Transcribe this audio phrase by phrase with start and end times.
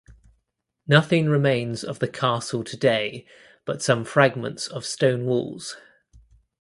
[0.87, 3.23] Nothing remains of the castle today
[3.65, 5.77] but some fragments of stone walls.